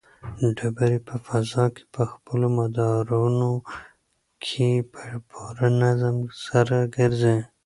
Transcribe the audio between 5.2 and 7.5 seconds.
پوره نظم سره ګرځي.